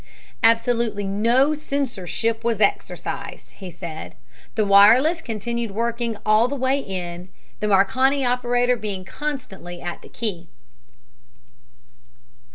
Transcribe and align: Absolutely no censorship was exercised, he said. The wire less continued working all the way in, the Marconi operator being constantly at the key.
Absolutely 0.41 1.03
no 1.03 1.53
censorship 1.53 2.43
was 2.43 2.59
exercised, 2.59 3.51
he 3.61 3.69
said. 3.69 4.15
The 4.55 4.65
wire 4.65 4.99
less 4.99 5.21
continued 5.21 5.69
working 5.69 6.17
all 6.25 6.47
the 6.47 6.55
way 6.55 6.79
in, 6.79 7.29
the 7.59 7.67
Marconi 7.67 8.25
operator 8.25 8.75
being 8.75 9.05
constantly 9.05 9.79
at 9.79 10.01
the 10.01 10.09
key. 10.09 10.47